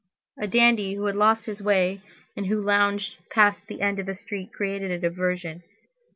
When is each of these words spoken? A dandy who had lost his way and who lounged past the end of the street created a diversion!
A 0.39 0.47
dandy 0.47 0.95
who 0.95 1.05
had 1.05 1.15
lost 1.15 1.45
his 1.45 1.61
way 1.61 2.01
and 2.35 2.47
who 2.47 2.59
lounged 2.59 3.17
past 3.29 3.59
the 3.67 3.81
end 3.81 3.99
of 3.99 4.07
the 4.07 4.15
street 4.15 4.51
created 4.51 4.89
a 4.89 4.97
diversion! 4.97 5.61